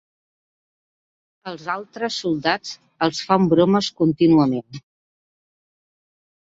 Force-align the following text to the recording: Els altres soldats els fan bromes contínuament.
Els 1.51 1.67
altres 1.73 2.17
soldats 2.23 2.73
els 3.09 3.21
fan 3.29 3.47
bromes 3.55 3.93
contínuament. 4.03 4.85